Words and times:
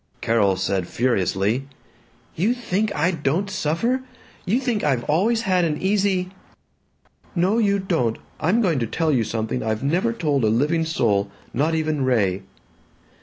Carol 0.19 0.55
said 0.55 0.87
furiously, 0.87 1.67
"You 2.35 2.55
think 2.55 2.91
I 2.95 3.11
don't 3.11 3.51
suffer? 3.51 4.01
You 4.47 4.59
think 4.59 4.83
I've 4.83 5.03
always 5.03 5.41
had 5.43 5.63
an 5.63 5.79
easy" 5.79 6.31
"No, 7.35 7.59
you 7.59 7.77
don't. 7.77 8.17
I'm 8.39 8.63
going 8.63 8.79
to 8.79 8.87
tell 8.87 9.11
you 9.11 9.23
something 9.23 9.61
I've 9.61 9.83
never 9.83 10.11
told 10.11 10.43
a 10.43 10.47
living 10.49 10.85
soul, 10.85 11.29
not 11.53 11.75
even 11.75 12.03
Ray." 12.03 12.41